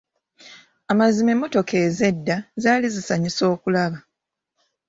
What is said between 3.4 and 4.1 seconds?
okulaba.